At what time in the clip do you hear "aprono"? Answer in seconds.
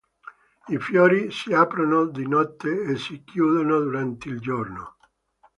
1.53-2.07